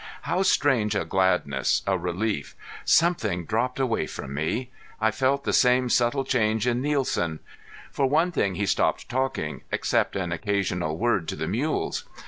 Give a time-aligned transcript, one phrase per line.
[0.23, 2.55] How strange a gladness, a relief!
[2.83, 4.71] Something dropped away from me.
[4.99, 7.39] I felt the same subtle change in Nielsen.
[7.91, 12.03] For one thing he stopped talking, except an occasional word to the mules.